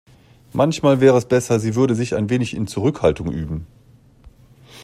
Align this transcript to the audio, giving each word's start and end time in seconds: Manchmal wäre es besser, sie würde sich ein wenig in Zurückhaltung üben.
Manchmal 0.53 0.99
wäre 0.99 1.15
es 1.19 1.25
besser, 1.27 1.59
sie 1.59 1.75
würde 1.75 1.93
sich 1.93 2.15
ein 2.15 2.31
wenig 2.31 2.55
in 2.55 2.65
Zurückhaltung 2.65 3.31
üben. 3.31 3.67